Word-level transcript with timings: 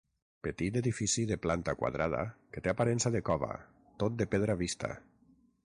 Petit 0.45 0.77
edifici 0.79 1.25
de 1.31 1.37
planta 1.43 1.75
quadrada 1.83 2.23
que 2.55 2.65
té 2.67 2.73
aparença 2.73 3.13
de 3.17 3.23
cova, 3.29 3.51
tot 4.05 4.17
de 4.23 4.31
pedra 4.35 4.57
vista. 4.63 4.95